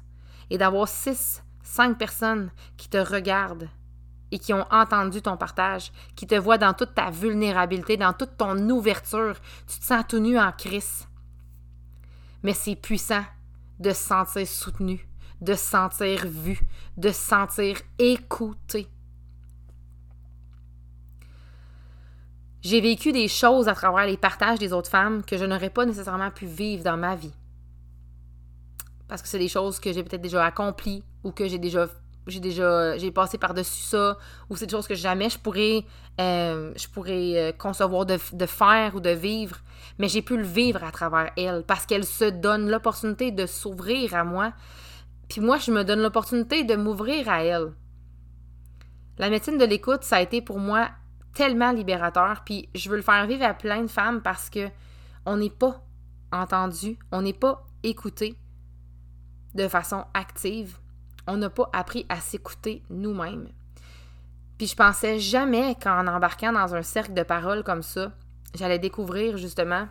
Et 0.49 0.57
d'avoir 0.57 0.87
six, 0.87 1.43
cinq 1.63 1.97
personnes 1.97 2.51
qui 2.77 2.89
te 2.89 2.97
regardent 2.97 3.69
et 4.31 4.39
qui 4.39 4.53
ont 4.53 4.65
entendu 4.71 5.21
ton 5.21 5.37
partage, 5.37 5.91
qui 6.15 6.25
te 6.25 6.35
voient 6.35 6.57
dans 6.57 6.73
toute 6.73 6.95
ta 6.95 7.09
vulnérabilité, 7.09 7.97
dans 7.97 8.13
toute 8.13 8.37
ton 8.37 8.57
ouverture, 8.69 9.35
tu 9.67 9.79
te 9.79 9.85
sens 9.85 10.03
tout 10.07 10.19
nu 10.19 10.39
en 10.39 10.51
crise. 10.51 11.07
Mais 12.41 12.53
c'est 12.53 12.75
puissant 12.75 13.23
de 13.79 13.91
se 13.91 14.03
sentir 14.03 14.47
soutenu, 14.47 15.07
de 15.43 15.53
se 15.53 15.65
sentir 15.65 16.25
vu, 16.25 16.59
de 16.97 17.09
se 17.09 17.21
sentir 17.21 17.77
écouté. 17.99 18.87
J'ai 22.61 22.79
vécu 22.79 23.11
des 23.11 23.27
choses 23.27 23.67
à 23.67 23.75
travers 23.75 24.05
les 24.05 24.15
partages 24.15 24.57
des 24.57 24.71
autres 24.71 24.89
femmes 24.89 25.23
que 25.23 25.37
je 25.37 25.43
n'aurais 25.43 25.69
pas 25.69 25.85
nécessairement 25.85 26.31
pu 26.31 26.45
vivre 26.45 26.81
dans 26.81 26.95
ma 26.95 27.15
vie. 27.15 27.33
Parce 29.09 29.21
que 29.21 29.27
c'est 29.27 29.39
des 29.39 29.49
choses 29.49 29.79
que 29.79 29.91
j'ai 29.91 30.01
peut-être 30.01 30.21
déjà 30.21 30.45
accomplies 30.45 31.03
ou 31.23 31.31
que 31.31 31.47
j'ai 31.47 31.59
déjà 31.59 31.87
j'ai 32.25 32.39
déjà 32.39 32.93
passé 33.13 33.37
par-dessus 33.37 33.83
ça 33.83 34.17
ou 34.49 34.55
c'est 34.55 34.65
des 34.65 34.71
choses 34.71 34.87
que 34.87 34.95
jamais 34.95 35.29
je 35.29 35.37
pourrais 35.37 35.83
euh, 36.21 36.73
euh, 36.97 37.51
concevoir 37.51 38.05
de, 38.05 38.17
de, 38.31 38.45
faire 38.45 38.95
ou 38.95 39.01
de 39.01 39.09
vivre 39.09 39.57
mais 39.99 40.07
j'ai 40.07 40.21
pu 40.21 40.37
le 40.37 40.45
vivre 40.45 40.81
à 40.85 40.91
travers 40.91 41.31
elle 41.35 41.63
parce 41.67 41.85
qu'elle 41.85 42.05
se 42.05 42.23
donne 42.23 42.69
l'opportunité 42.69 43.31
de 43.31 43.45
s'ouvrir 43.45 44.15
à 44.15 44.23
moi 44.23 44.53
puis 45.33 45.41
moi, 45.41 45.57
je 45.57 45.71
me 45.71 45.83
donne 45.83 46.03
l'opportunité 46.03 46.63
de 46.63 46.75
m'ouvrir 46.75 47.27
à 47.27 47.43
elle. 47.43 47.73
La 49.17 49.31
médecine 49.31 49.57
de 49.57 49.65
l'écoute, 49.65 50.03
ça 50.03 50.17
a 50.17 50.21
été 50.21 50.43
pour 50.43 50.59
moi 50.59 50.91
tellement 51.33 51.71
libérateur. 51.71 52.43
Puis 52.45 52.69
je 52.75 52.87
veux 52.87 52.97
le 52.97 53.01
faire 53.01 53.25
vivre 53.25 53.43
à 53.43 53.55
plein 53.55 53.81
de 53.81 53.87
femmes 53.87 54.21
parce 54.21 54.51
que 54.51 54.69
on 55.25 55.37
n'est 55.37 55.49
pas 55.49 55.83
entendu, 56.31 56.99
on 57.11 57.23
n'est 57.23 57.33
pas 57.33 57.65
écouté 57.81 58.37
de 59.55 59.67
façon 59.67 60.05
active. 60.13 60.77
On 61.25 61.37
n'a 61.37 61.49
pas 61.49 61.67
appris 61.73 62.05
à 62.09 62.17
s'écouter 62.17 62.83
nous-mêmes. 62.91 63.49
Puis 64.59 64.67
je 64.67 64.75
pensais 64.75 65.17
jamais 65.17 65.73
qu'en 65.81 66.05
embarquant 66.05 66.53
dans 66.53 66.75
un 66.75 66.83
cercle 66.83 67.15
de 67.15 67.23
paroles 67.23 67.63
comme 67.63 67.81
ça, 67.81 68.11
j'allais 68.53 68.77
découvrir 68.77 69.37
justement 69.37 69.87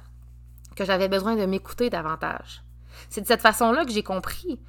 que 0.77 0.85
j'avais 0.85 1.09
besoin 1.09 1.35
de 1.35 1.47
m'écouter 1.47 1.91
davantage. 1.91 2.63
C'est 3.09 3.23
de 3.23 3.27
cette 3.27 3.43
façon-là 3.43 3.85
que 3.85 3.91
j'ai 3.91 4.05
compris 4.05 4.61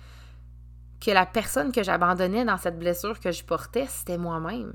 que 1.04 1.12
la 1.12 1.26
personne 1.26 1.72
que 1.72 1.84
j'abandonnais 1.84 2.46
dans 2.46 2.58
cette 2.58 2.80
blessure 2.80 3.20
que 3.20 3.32
je 3.32 3.44
portais, 3.44 3.88
c'était 3.90 4.18
moi-même. 4.18 4.74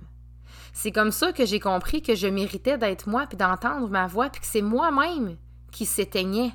C'est 0.75 0.93
comme 0.93 1.11
ça 1.11 1.33
que 1.33 1.47
j'ai 1.47 1.61
compris 1.61 2.03
que 2.03 2.15
je 2.15 2.27
méritais 2.27 2.77
d'être 2.77 3.09
moi, 3.09 3.27
puis 3.27 3.39
d'entendre 3.39 3.89
ma 3.89 4.07
voix, 4.07 4.29
puis 4.29 4.43
que 4.43 4.47
c'est 4.47 4.63
moi-même 4.63 5.37
qui 5.73 5.87
s'éteignait. 5.87 6.53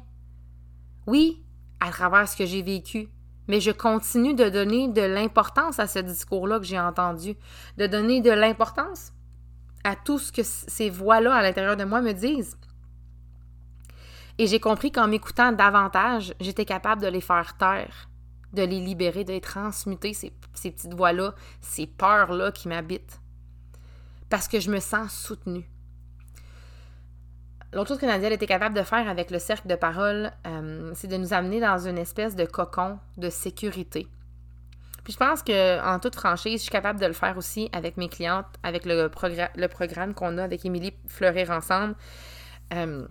Oui, 1.07 1.43
à 1.79 1.89
travers 1.89 2.27
ce 2.27 2.37
que 2.37 2.45
j'ai 2.45 2.61
vécu, 2.61 3.09
mais 3.47 3.59
je 3.59 3.71
continue 3.71 4.35
de 4.35 4.47
donner 4.47 4.87
de 4.89 5.01
l'importance 5.01 5.79
à 5.79 5.87
ce 5.87 5.99
discours-là 5.99 6.59
que 6.59 6.65
j'ai 6.65 6.79
entendu, 6.79 7.35
de 7.77 7.87
donner 7.87 8.21
de 8.21 8.31
l'importance 8.31 9.11
à 9.83 9.95
tout 9.95 10.19
ce 10.19 10.31
que 10.31 10.43
ces 10.43 10.89
voix-là 10.89 11.33
à 11.33 11.41
l'intérieur 11.41 11.75
de 11.75 11.83
moi 11.83 12.01
me 12.01 12.13
disent. 12.13 12.57
Et 14.37 14.47
j'ai 14.47 14.59
compris 14.59 14.91
qu'en 14.91 15.07
m'écoutant 15.07 15.51
davantage, 15.51 16.33
j'étais 16.39 16.65
capable 16.65 17.01
de 17.01 17.07
les 17.07 17.21
faire 17.21 17.57
taire 17.57 18.09
de 18.53 18.63
les 18.63 18.79
libérer, 18.79 19.23
de 19.23 19.33
les 19.33 19.41
transmuter, 19.41 20.13
ces, 20.13 20.31
petites 20.53 20.93
voix-là, 20.93 21.33
ces 21.61 21.87
peurs-là 21.87 22.51
qui 22.51 22.67
m'habitent. 22.67 23.19
Parce 24.29 24.47
que 24.47 24.59
je 24.59 24.71
me 24.71 24.79
sens 24.79 25.13
soutenue. 25.13 25.69
l'autre 27.73 27.89
chose 27.89 27.99
que 27.99 28.05
Nadia 28.05 28.31
était 28.31 28.47
capable 28.47 28.75
de 28.75 28.83
faire 28.83 29.07
avec 29.09 29.31
le 29.31 29.39
cercle 29.39 29.67
de 29.67 29.75
parole, 29.75 30.31
euh, 30.47 30.91
c'est 30.95 31.07
de 31.07 31.17
nous 31.17 31.33
amener 31.33 31.59
dans 31.59 31.87
une 31.87 31.97
espèce 31.97 32.35
de 32.35 32.45
cocon 32.45 32.99
de 33.17 33.29
sécurité. 33.29 34.07
Puis 35.03 35.13
je 35.13 35.17
pense 35.17 35.43
que 35.43 35.83
en 35.85 35.99
toute 35.99 36.15
franchise, 36.15 36.59
je 36.59 36.63
suis 36.63 36.71
capable 36.71 36.99
de 36.99 37.05
le 37.05 37.13
faire 37.13 37.37
aussi 37.37 37.69
avec 37.73 37.97
mes 37.97 38.07
clientes, 38.07 38.45
avec 38.63 38.85
le, 38.85 39.09
programme 39.09 40.13
qu'on 40.13 40.37
a 40.37 40.43
avec 40.43 40.65
Émilie 40.65 40.93
Fleurir 41.07 41.51
ensemble. 41.51 41.95
Euh, 42.73 43.05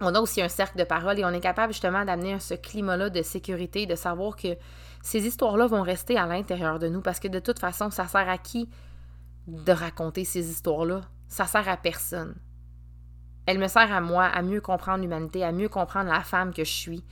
on 0.00 0.14
a 0.14 0.20
aussi 0.20 0.42
un 0.42 0.48
cercle 0.48 0.78
de 0.78 0.84
parole 0.84 1.18
et 1.18 1.24
on 1.24 1.30
est 1.30 1.40
capable 1.40 1.72
justement 1.72 2.04
d'amener 2.04 2.38
ce 2.38 2.54
climat-là 2.54 3.10
de 3.10 3.22
sécurité, 3.22 3.86
de 3.86 3.94
savoir 3.94 4.36
que 4.36 4.56
ces 5.02 5.26
histoires-là 5.26 5.66
vont 5.66 5.82
rester 5.82 6.18
à 6.18 6.26
l'intérieur 6.26 6.78
de 6.78 6.88
nous 6.88 7.00
parce 7.00 7.20
que 7.20 7.28
de 7.28 7.38
toute 7.38 7.58
façon, 7.58 7.90
ça 7.90 8.06
sert 8.06 8.28
à 8.28 8.38
qui 8.38 8.68
de 9.46 9.72
raconter 9.72 10.24
ces 10.24 10.50
histoires-là? 10.50 11.02
Ça 11.28 11.46
sert 11.46 11.68
à 11.68 11.76
personne. 11.76 12.34
Elle 13.46 13.58
me 13.58 13.68
sert 13.68 13.92
à 13.92 14.00
moi 14.00 14.24
à 14.24 14.42
mieux 14.42 14.60
comprendre 14.60 15.02
l'humanité, 15.02 15.44
à 15.44 15.52
mieux 15.52 15.68
comprendre 15.68 16.10
la 16.10 16.22
femme 16.22 16.52
que 16.52 16.64
je 16.64 16.72
suis, 16.72 17.04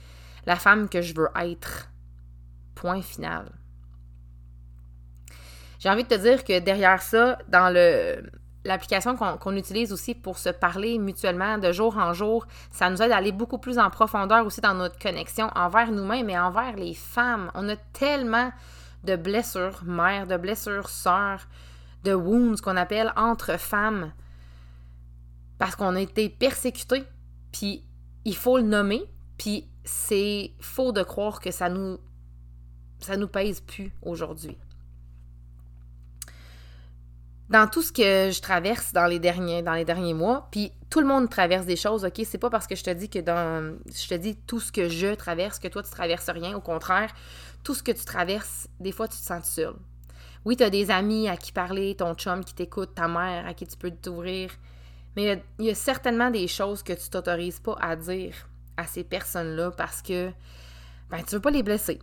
la 0.45 0.57
femme 0.57 0.89
que 0.89 1.01
je 1.01 1.13
veux 1.15 1.29
être. 1.35 1.89
Point 2.75 3.01
final. 3.01 3.51
J'ai 5.79 5.89
envie 5.89 6.03
de 6.03 6.09
te 6.09 6.15
dire 6.15 6.43
que 6.43 6.59
derrière 6.59 7.01
ça, 7.01 7.37
dans 7.47 7.73
le 7.73 8.29
l'application 8.65 9.15
qu'on 9.15 9.55
utilise 9.55 9.93
aussi 9.93 10.15
pour 10.15 10.37
se 10.37 10.49
parler 10.49 10.97
mutuellement 10.97 11.57
de 11.59 11.71
jour 11.71 11.97
en 11.97 12.13
jour, 12.13 12.47
ça 12.71 12.89
nous 12.89 13.01
aide 13.01 13.11
à 13.11 13.17
aller 13.17 13.31
beaucoup 13.31 13.59
plus 13.59 13.77
en 13.77 13.89
profondeur 13.89 14.45
aussi 14.45 14.59
dans 14.59 14.73
notre 14.73 14.99
connexion 14.99 15.49
envers 15.55 15.91
nous-mêmes 15.91 16.29
et 16.29 16.37
envers 16.37 16.75
les 16.75 16.95
femmes. 16.95 17.51
On 17.53 17.69
a 17.69 17.75
tellement 17.93 18.51
de 19.03 19.15
blessures 19.15 19.83
mères, 19.85 20.25
de 20.25 20.35
blessures 20.35 20.89
sœurs, 20.89 21.47
de 22.03 22.13
wounds 22.13 22.59
qu'on 22.59 22.75
appelle 22.75 23.13
entre 23.15 23.57
femmes 23.57 24.11
parce 25.59 25.75
qu'on 25.75 25.95
a 25.95 26.01
été 26.01 26.27
persécutés. 26.27 27.03
Puis 27.51 27.85
il 28.25 28.35
faut 28.35 28.57
le 28.57 28.63
nommer, 28.63 29.03
puis 29.37 29.69
c'est 29.83 30.51
faux 30.59 30.91
de 30.91 31.03
croire 31.03 31.39
que 31.39 31.51
ça 31.51 31.69
nous 31.69 31.99
ça 32.99 33.15
nous 33.17 33.27
pèse 33.27 33.59
plus 33.61 33.93
aujourd'hui. 34.01 34.57
Dans 37.49 37.67
tout 37.67 37.83
ce 37.83 37.91
que 37.91 38.31
je 38.31 38.41
traverse 38.41 38.91
dans 38.91 39.05
les 39.05 39.19
derniers, 39.19 39.61
dans 39.61 39.75
les 39.75 39.85
derniers 39.85 40.15
mois, 40.15 40.47
puis 40.51 40.71
tout 40.89 40.99
le 40.99 41.05
monde 41.05 41.29
traverse 41.29 41.65
des 41.65 41.75
choses, 41.75 42.03
ok? 42.03 42.21
C'est 42.25 42.39
pas 42.39 42.49
parce 42.49 42.65
que 42.65 42.75
je 42.75 42.83
te 42.83 42.89
dis 42.89 43.07
que 43.07 43.19
dans. 43.19 43.77
Je 43.85 44.07
te 44.07 44.15
dis 44.15 44.35
tout 44.35 44.59
ce 44.59 44.71
que 44.71 44.89
je 44.89 45.13
traverse, 45.13 45.59
que 45.59 45.67
toi 45.67 45.83
tu 45.83 45.91
traverses 45.91 46.29
rien. 46.29 46.55
Au 46.55 46.61
contraire, 46.61 47.13
tout 47.63 47.75
ce 47.75 47.83
que 47.83 47.91
tu 47.91 48.03
traverses, 48.03 48.67
des 48.79 48.91
fois 48.91 49.07
tu 49.07 49.17
te 49.17 49.23
sens 49.23 49.45
seul. 49.45 49.75
Oui, 50.45 50.55
tu 50.57 50.63
as 50.63 50.69
des 50.69 50.91
amis 50.91 51.27
à 51.27 51.37
qui 51.37 51.51
parler, 51.51 51.95
ton 51.95 52.13
chum 52.13 52.43
qui 52.43 52.53
t'écoute, 52.53 52.95
ta 52.95 53.07
mère 53.07 53.47
à 53.47 53.53
qui 53.53 53.65
tu 53.67 53.77
peux 53.77 53.91
t'ouvrir. 53.91 54.51
Mais 55.15 55.43
il 55.59 55.65
y, 55.65 55.69
a 55.69 55.75
certainement 55.75 56.29
des 56.29 56.47
choses 56.47 56.83
que 56.83 56.93
tu 56.93 57.09
t'autorises 57.09 57.59
pas 57.59 57.75
à 57.79 57.95
dire 57.95 58.35
à 58.77 58.85
ces 58.85 59.03
personnes-là 59.03 59.71
parce 59.71 60.01
que 60.01 60.31
ben, 61.09 61.23
tu 61.23 61.35
veux 61.35 61.41
pas 61.41 61.51
les 61.51 61.63
blesser. 61.63 61.99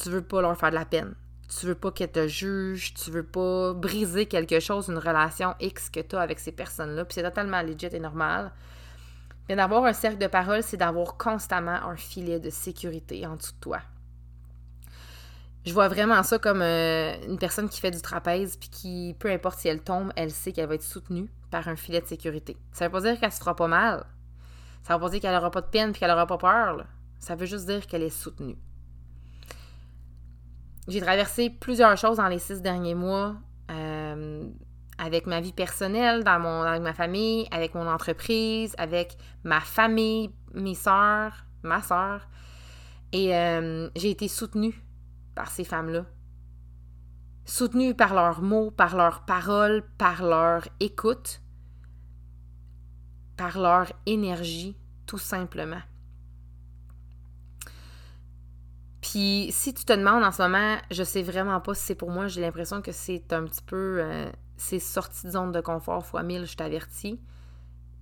Tu 0.00 0.08
veux 0.08 0.22
pas 0.22 0.40
leur 0.40 0.56
faire 0.56 0.70
de 0.70 0.76
la 0.76 0.84
peine. 0.84 1.14
Tu 1.48 1.66
veux 1.66 1.74
pas 1.74 1.90
qu'elles 1.90 2.12
te 2.12 2.26
jugent. 2.26 2.94
Tu 2.94 3.10
veux 3.10 3.24
pas 3.24 3.72
briser 3.72 4.26
quelque 4.26 4.60
chose, 4.60 4.88
une 4.88 4.98
relation 4.98 5.54
X 5.60 5.90
que 5.90 6.00
tu 6.00 6.16
as 6.16 6.20
avec 6.20 6.38
ces 6.38 6.52
personnes-là. 6.52 7.04
Puis 7.04 7.14
c'est 7.14 7.22
totalement 7.22 7.62
legit 7.62 7.86
et 7.92 8.00
normal. 8.00 8.52
Mais 9.48 9.56
d'avoir 9.56 9.84
un 9.84 9.92
cercle 9.92 10.18
de 10.18 10.26
parole, 10.26 10.62
c'est 10.62 10.76
d'avoir 10.76 11.16
constamment 11.16 11.82
un 11.84 11.96
filet 11.96 12.40
de 12.40 12.50
sécurité 12.50 13.26
en 13.26 13.36
dessous 13.36 13.52
de 13.52 13.60
toi. 13.60 13.80
Je 15.66 15.72
vois 15.72 15.88
vraiment 15.88 16.22
ça 16.22 16.38
comme 16.38 16.60
euh, 16.60 17.14
une 17.26 17.38
personne 17.38 17.68
qui 17.68 17.80
fait 17.80 17.90
du 17.90 18.02
trapèze 18.02 18.56
puis 18.56 18.68
qui, 18.68 19.16
peu 19.18 19.30
importe 19.30 19.58
si 19.58 19.68
elle 19.68 19.80
tombe, 19.80 20.12
elle 20.14 20.30
sait 20.30 20.52
qu'elle 20.52 20.68
va 20.68 20.74
être 20.74 20.82
soutenue 20.82 21.30
par 21.50 21.68
un 21.68 21.76
filet 21.76 22.00
de 22.00 22.06
sécurité. 22.06 22.56
Ça 22.72 22.86
veut 22.86 22.92
pas 22.92 23.00
dire 23.00 23.18
qu'elle 23.18 23.32
se 23.32 23.38
fera 23.38 23.56
pas 23.56 23.68
mal. 23.68 24.04
Ça 24.82 24.94
veut 24.94 25.00
pas 25.00 25.08
dire 25.08 25.20
qu'elle 25.20 25.34
aura 25.34 25.50
pas 25.50 25.62
de 25.62 25.66
peine 25.66 25.92
puis 25.92 26.00
qu'elle 26.00 26.10
aura 26.10 26.26
pas 26.26 26.36
peur. 26.36 26.84
Ça 27.18 27.34
veut 27.34 27.46
juste 27.46 27.66
dire 27.66 27.86
qu'elle 27.86 28.02
est 28.02 28.10
soutenue. 28.10 28.58
J'ai 30.86 31.00
traversé 31.00 31.48
plusieurs 31.48 31.96
choses 31.96 32.18
dans 32.18 32.28
les 32.28 32.38
six 32.38 32.60
derniers 32.60 32.94
mois 32.94 33.36
euh, 33.70 34.46
avec 34.98 35.26
ma 35.26 35.40
vie 35.40 35.52
personnelle, 35.52 36.24
dans 36.24 36.38
mon, 36.38 36.62
avec 36.62 36.82
ma 36.82 36.92
famille, 36.92 37.46
avec 37.50 37.74
mon 37.74 37.88
entreprise, 37.88 38.74
avec 38.76 39.16
ma 39.44 39.60
famille, 39.60 40.30
mes 40.52 40.74
soeurs, 40.74 41.46
ma 41.62 41.82
soeur. 41.82 42.28
Et 43.12 43.34
euh, 43.34 43.88
j'ai 43.96 44.10
été 44.10 44.28
soutenue 44.28 44.74
par 45.34 45.50
ces 45.50 45.64
femmes-là. 45.64 46.04
Soutenues 47.46 47.94
par 47.94 48.14
leurs 48.14 48.42
mots, 48.42 48.70
par 48.70 48.96
leurs 48.96 49.24
paroles, 49.24 49.84
par 49.98 50.22
leur 50.22 50.68
écoute, 50.80 51.40
par 53.36 53.58
leur 53.58 53.92
énergie, 54.06 54.76
tout 55.06 55.18
simplement. 55.18 55.80
Puis 59.14 59.46
si 59.52 59.72
tu 59.72 59.84
te 59.84 59.92
demandes 59.92 60.24
en 60.24 60.32
ce 60.32 60.42
moment, 60.42 60.76
je 60.90 61.04
sais 61.04 61.22
vraiment 61.22 61.60
pas 61.60 61.72
si 61.72 61.82
c'est 61.84 61.94
pour 61.94 62.10
moi, 62.10 62.26
j'ai 62.26 62.40
l'impression 62.40 62.82
que 62.82 62.90
c'est 62.90 63.32
un 63.32 63.44
petit 63.44 63.62
peu. 63.62 64.00
Euh, 64.00 64.28
c'est 64.56 64.80
sorti 64.80 65.28
de 65.28 65.30
zone 65.30 65.52
de 65.52 65.60
confort 65.60 66.04
fois 66.04 66.24
mille, 66.24 66.46
je 66.46 66.56
t'avertis. 66.56 67.20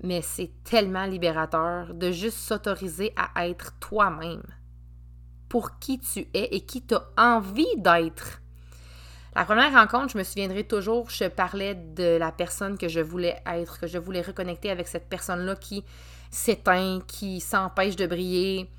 Mais 0.03 0.23
c'est 0.23 0.51
tellement 0.65 1.05
libérateur 1.05 1.93
de 1.93 2.11
juste 2.11 2.39
s'autoriser 2.39 3.13
à 3.15 3.47
être 3.47 3.79
toi-même 3.79 4.43
pour 5.51 5.79
qui 5.81 5.99
tu 5.99 6.21
es 6.33 6.49
et 6.51 6.63
qui 6.63 6.81
tu 6.81 6.95
envie 7.19 7.77
d'être. 7.77 8.41
La 9.37 9.45
première 9.45 9.75
rencontre, 9.75 10.13
je 10.15 10.19
me 10.19 10.25
souviendrai 10.25 10.65
toujours, 10.65 11.11
je 11.11 11.25
parlais 11.25 11.75
de 11.75 12.17
la 12.17 12.33
personne 12.33 12.79
que 12.79 12.89
je 12.89 13.01
voulais 13.01 13.37
être, 13.45 13.79
que 13.81 13.87
je 13.87 13.99
voulais 13.99 14.23
reconnecter 14.23 14.71
avec 14.71 14.89
cette 14.89 15.11
personne-là 15.11 15.57
qui 15.57 15.85
s'éteint, 16.31 17.01
qui 17.07 17.41
s'empêche 17.41 17.97
de 17.97 18.07
briller. 18.07 18.71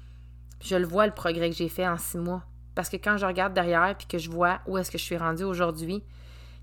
Je 0.64 0.76
le 0.76 0.86
vois, 0.86 1.06
le 1.06 1.14
progrès 1.14 1.50
que 1.50 1.56
j'ai 1.56 1.70
fait 1.70 1.88
en 1.88 1.98
six 1.98 2.18
mois. 2.18 2.44
Parce 2.74 2.90
que 2.90 2.98
quand 2.98 3.18
je 3.18 3.26
regarde 3.26 3.54
derrière 3.54 3.96
puis 3.98 4.08
que 4.08 4.18
je 4.18 4.30
vois 4.30 4.60
où 4.66 4.78
est-ce 4.78 4.90
que 4.90 4.98
je 4.98 5.04
suis 5.04 5.18
rendue 5.18 5.44
aujourd'hui, 5.44 6.04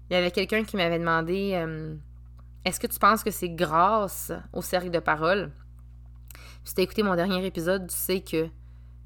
il 0.08 0.14
y 0.14 0.16
avait 0.16 0.30
quelqu'un 0.30 0.64
qui 0.64 0.76
m'avait 0.76 0.98
demandé 0.98 1.52
euh, 1.54 1.94
Est-ce 2.64 2.80
que 2.80 2.86
tu 2.86 2.98
penses 2.98 3.22
que 3.22 3.30
c'est 3.30 3.50
grâce 3.50 4.32
au 4.52 4.62
cercle 4.62 4.90
de 4.90 4.98
parole? 4.98 5.52
Si 6.64 6.74
tu 6.74 6.80
as 6.80 6.84
écouté 6.84 7.02
mon 7.02 7.14
dernier 7.14 7.44
épisode, 7.46 7.86
tu 7.88 7.94
sais 7.94 8.20
que 8.20 8.48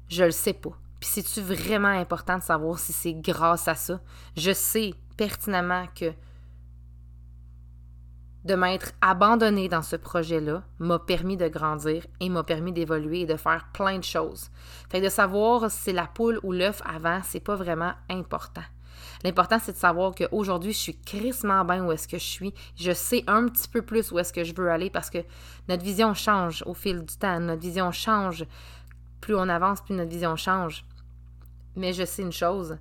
je 0.09 0.23
le 0.23 0.31
sais 0.31 0.53
pas. 0.53 0.77
Puis 0.99 1.09
c'est-tu 1.09 1.41
vraiment 1.41 1.87
important 1.87 2.37
de 2.37 2.43
savoir 2.43 2.79
si 2.79 2.93
c'est 2.93 3.13
grâce 3.13 3.67
à 3.67 3.75
ça? 3.75 3.99
Je 4.35 4.51
sais 4.51 4.93
pertinemment 5.17 5.85
que 5.93 6.13
de 8.45 8.53
m'être 8.53 8.93
abandonnée 9.01 9.67
dans 9.69 9.81
ce 9.81 9.95
projet-là 9.95 10.63
m'a 10.77 10.99
permis 10.99 11.35
de 11.35 11.47
grandir 11.47 12.05
et 12.19 12.29
m'a 12.29 12.43
permis 12.43 12.71
d'évoluer 12.71 13.21
et 13.21 13.25
de 13.25 13.35
faire 13.35 13.67
plein 13.73 13.97
de 13.97 14.03
choses. 14.03 14.49
Fait 14.89 14.99
que 14.99 15.05
de 15.05 15.09
savoir 15.09 15.69
si 15.71 15.77
c'est 15.81 15.93
la 15.93 16.05
poule 16.05 16.39
ou 16.43 16.51
l'œuf 16.51 16.81
avant, 16.85 17.21
c'est 17.23 17.39
pas 17.39 17.55
vraiment 17.55 17.93
important. 18.09 18.61
L'important, 19.23 19.57
c'est 19.59 19.71
de 19.71 19.77
savoir 19.77 20.13
qu'aujourd'hui, 20.13 20.73
je 20.73 20.77
suis 20.77 21.01
crissement 21.01 21.65
bien 21.65 21.83
où 21.83 21.91
est-ce 21.91 22.07
que 22.07 22.19
je 22.19 22.23
suis. 22.23 22.53
Je 22.75 22.91
sais 22.91 23.23
un 23.25 23.47
petit 23.47 23.67
peu 23.67 23.81
plus 23.81 24.11
où 24.11 24.19
est-ce 24.19 24.31
que 24.31 24.43
je 24.43 24.53
veux 24.53 24.69
aller 24.69 24.91
parce 24.91 25.09
que 25.09 25.17
notre 25.67 25.83
vision 25.83 26.13
change 26.13 26.63
au 26.67 26.75
fil 26.75 27.03
du 27.03 27.17
temps. 27.17 27.39
Notre 27.39 27.61
vision 27.61 27.91
change 27.91 28.45
plus 29.21 29.35
on 29.35 29.49
avance, 29.49 29.81
plus 29.81 29.95
notre 29.95 30.11
vision 30.11 30.35
change. 30.35 30.85
Mais 31.75 31.93
je 31.93 32.05
sais 32.05 32.21
une 32.21 32.31
chose, 32.31 32.77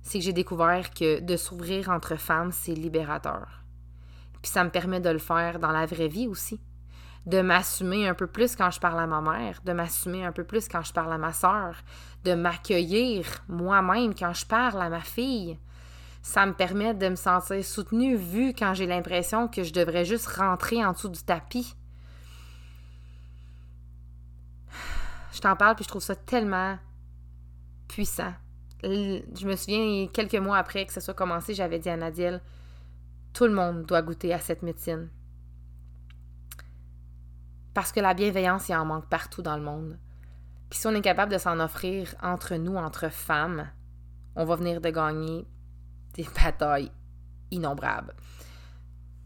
c'est 0.00 0.18
que 0.18 0.24
j'ai 0.24 0.32
découvert 0.32 0.90
que 0.94 1.20
de 1.20 1.36
s'ouvrir 1.36 1.90
entre 1.90 2.16
femmes, 2.16 2.50
c'est 2.52 2.72
libérateur. 2.72 3.57
Puis 4.42 4.50
ça 4.50 4.64
me 4.64 4.70
permet 4.70 5.00
de 5.00 5.10
le 5.10 5.18
faire 5.18 5.58
dans 5.58 5.70
la 5.72 5.86
vraie 5.86 6.08
vie 6.08 6.26
aussi. 6.26 6.60
De 7.26 7.40
m'assumer 7.40 8.08
un 8.08 8.14
peu 8.14 8.26
plus 8.26 8.56
quand 8.56 8.70
je 8.70 8.80
parle 8.80 9.00
à 9.00 9.06
ma 9.06 9.20
mère, 9.20 9.60
de 9.64 9.72
m'assumer 9.72 10.24
un 10.24 10.32
peu 10.32 10.44
plus 10.44 10.68
quand 10.68 10.82
je 10.82 10.92
parle 10.92 11.12
à 11.12 11.18
ma 11.18 11.32
soeur, 11.32 11.76
de 12.24 12.34
m'accueillir 12.34 13.26
moi-même 13.48 14.14
quand 14.14 14.32
je 14.32 14.46
parle 14.46 14.80
à 14.80 14.88
ma 14.88 15.00
fille. 15.00 15.58
Ça 16.22 16.46
me 16.46 16.52
permet 16.52 16.94
de 16.94 17.08
me 17.08 17.16
sentir 17.16 17.64
soutenue 17.64 18.16
vu 18.16 18.54
quand 18.54 18.74
j'ai 18.74 18.86
l'impression 18.86 19.48
que 19.48 19.62
je 19.62 19.72
devrais 19.72 20.04
juste 20.04 20.26
rentrer 20.26 20.84
en 20.84 20.92
dessous 20.92 21.08
du 21.08 21.22
tapis 21.22 21.74
je 25.38 25.42
t'en 25.42 25.54
parle, 25.54 25.76
puis 25.76 25.84
je 25.84 25.88
trouve 25.88 26.02
ça 26.02 26.16
tellement 26.16 26.76
puissant. 27.86 28.34
Je 28.82 29.46
me 29.46 29.54
souviens, 29.54 30.08
quelques 30.12 30.34
mois 30.34 30.58
après 30.58 30.84
que 30.84 30.92
ça 30.92 31.00
soit 31.00 31.14
commencé, 31.14 31.54
j'avais 31.54 31.78
dit 31.78 31.88
à 31.88 31.96
Nadiel, 31.96 32.40
tout 33.38 33.46
le 33.46 33.54
monde 33.54 33.86
doit 33.86 34.02
goûter 34.02 34.34
à 34.34 34.40
cette 34.40 34.62
médecine. 34.62 35.10
Parce 37.72 37.92
que 37.92 38.00
la 38.00 38.12
bienveillance, 38.12 38.68
il 38.68 38.74
en 38.74 38.84
manque 38.84 39.08
partout 39.08 39.42
dans 39.42 39.56
le 39.56 39.62
monde. 39.62 39.96
Puis 40.68 40.80
si 40.80 40.88
on 40.88 40.94
est 40.96 41.00
capable 41.00 41.30
de 41.30 41.38
s'en 41.38 41.60
offrir 41.60 42.16
entre 42.20 42.56
nous, 42.56 42.74
entre 42.74 43.08
femmes, 43.10 43.70
on 44.34 44.44
va 44.44 44.56
venir 44.56 44.80
de 44.80 44.90
gagner 44.90 45.46
des 46.14 46.26
batailles 46.44 46.90
innombrables. 47.52 48.12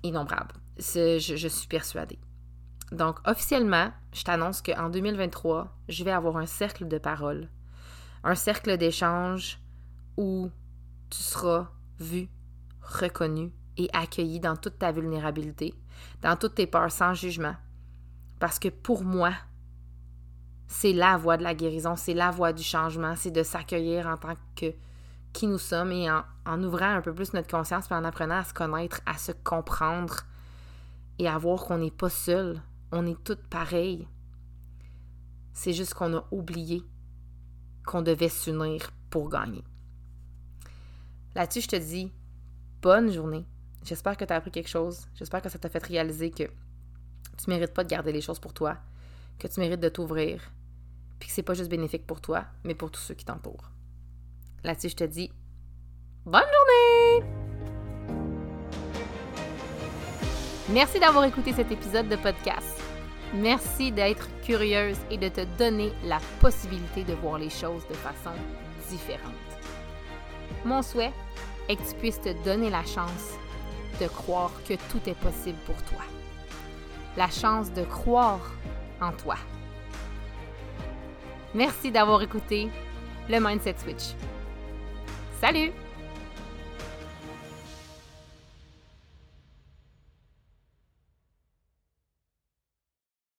Innombrables. 0.02 0.57
Je, 0.76 1.49
suis 1.49 1.69
persuadée. 1.69 2.19
Donc, 2.90 3.16
officiellement, 3.26 3.92
je 4.12 4.25
t'annonce 4.25 4.61
qu'en 4.61 4.90
2023, 4.90 5.75
je 5.88 6.04
vais 6.04 6.12
avoir 6.12 6.37
un 6.37 6.45
cercle 6.45 6.87
de 6.87 6.99
parole, 6.99 7.49
un 8.25 8.35
cercle 8.35 8.76
d'échange 8.76 9.59
où 10.19 10.50
tu 11.09 11.23
seras 11.23 11.71
vu, 11.99 12.28
reconnu 12.83 13.54
et 13.76 13.88
accueilli 13.93 14.41
dans 14.41 14.57
toute 14.57 14.79
ta 14.79 14.93
vulnérabilité, 14.93 15.75
dans 16.21 16.37
toutes 16.37 16.57
tes 16.57 16.67
peurs 16.67 16.93
sans 16.93 17.14
jugement, 17.14 17.57
Parce 18.38 18.59
que 18.59 18.69
pour 18.69 19.05
moi, 19.05 19.33
c'est 20.67 20.93
la 20.93 21.17
voie 21.17 21.37
de 21.37 21.43
la 21.43 21.55
guérison, 21.55 21.97
c'est 21.97 22.14
la 22.14 22.31
voie 22.31 22.52
du 22.52 22.62
changement, 22.62 23.14
c'est 23.17 23.31
de 23.31 23.43
s'accueillir 23.43 24.07
en 24.07 24.17
tant 24.17 24.35
que 24.57 24.75
qui 25.33 25.47
nous 25.47 25.59
sommes 25.59 25.93
et 25.93 26.11
en, 26.11 26.62
ouvrant 26.62 26.97
un 26.97 27.00
peu 27.00 27.14
plus 27.14 27.33
notre 27.33 27.49
conscience 27.49 27.91
et 27.91 27.95
en 27.95 28.05
apprenant 28.05 28.38
à 28.38 28.45
se 28.45 28.52
connaître, 28.52 29.00
à 29.07 29.17
se 29.17 29.33
comprendre 29.33 30.25
et 31.19 31.29
à 31.29 31.38
voir 31.38 31.64
qu'on 31.64 31.79
n'est 31.79 31.91
pas 31.91 32.11
seul, 32.11 32.61
on 32.91 33.07
est 33.07 33.23
toutes 33.25 33.47
pareilles. 33.49 34.07
C'est 35.52 35.73
juste 35.73 35.95
qu'on 35.95 36.14
a 36.17 36.25
oublié 36.31 36.83
qu'on 37.87 38.02
devait 38.02 38.29
s'unir 38.29 38.91
pour 39.11 39.29
gagner. 39.29 39.64
Là-dessus, 41.35 41.62
je 41.62 41.69
te 41.69 41.76
dis 41.76 42.12
bonne 42.81 43.11
journée. 43.11 43.47
J'espère 43.85 44.17
que 44.17 44.25
tu 44.25 44.33
as 44.33 44.37
appris 44.37 44.51
quelque 44.51 44.69
chose. 44.69 45.07
J'espère 45.15 45.43
que 45.43 45.49
ça 45.49 45.59
t'a 45.59 45.69
fait 45.69 45.85
réaliser 45.85 46.31
que 46.31 46.45
tu 46.45 47.49
mérites 47.49 47.75
pas 47.75 47.83
de 47.83 47.89
garder 47.89 48.12
les 48.12 48.21
choses 48.21 48.39
pour 48.39 48.55
toi, 48.55 48.77
que 49.39 49.49
tu 49.49 49.59
mérites 49.59 49.81
de 49.81 49.89
t'ouvrir, 49.89 50.53
puis 51.19 51.29
que 51.29 51.35
c'est 51.35 51.43
pas 51.43 51.55
juste 51.55 51.71
bénéfique 51.71 52.07
pour 52.07 52.21
toi, 52.21 52.45
mais 52.65 52.75
pour 52.75 52.91
tous 52.91 53.01
ceux 53.01 53.15
qui 53.15 53.25
t'entourent. 53.25 53.71
Là-dessus, 54.62 54.91
je 54.91 54.97
te 54.97 55.05
dis 55.05 55.31
bonne 56.25 56.43
journée! 56.43 57.27
Merci 60.71 61.01
d'avoir 61.01 61.25
écouté 61.25 61.53
cet 61.53 61.73
épisode 61.73 62.09
de 62.09 62.17
podcast. 62.17 62.81
Merci 63.35 63.91
d'être 63.91 64.29
curieuse 64.43 64.99
et 65.11 65.19
de 65.19 65.29
te 65.29 65.41
donner 65.59 65.91
la 66.05 66.21
possibilité 66.41 67.03
de 67.03 67.15
voir 67.15 67.39
les 67.39 67.51
choses 67.51 67.87
de 67.89 67.95
façon 67.95 68.31
différente. 68.89 69.33
Mon 70.65 70.83
souhait 70.83 71.12
est 71.69 71.77
que 71.77 71.89
tu 71.89 71.97
puisses 71.97 72.21
te 72.21 72.45
donner 72.45 72.71
la 72.71 72.85
chance 72.85 73.33
de 74.00 74.06
croire 74.08 74.52
que 74.66 74.75
tout 74.75 75.00
est 75.06 75.14
possible 75.14 75.58
pour 75.66 75.76
toi. 75.84 76.02
La 77.16 77.28
chance 77.28 77.72
de 77.72 77.82
croire 77.82 78.52
en 79.00 79.12
toi. 79.12 79.37
Merci 81.54 81.90
d'avoir 81.90 82.22
écouté 82.22 82.70
le 83.28 83.38
Mindset 83.38 83.76
Switch. 83.78 84.14
Salut 85.40 85.72